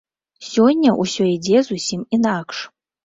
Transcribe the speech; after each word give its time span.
Сёння 0.51 0.93
ўсё 1.03 1.23
ідзе 1.35 1.57
зусім 1.71 2.01
інакш. 2.19 2.65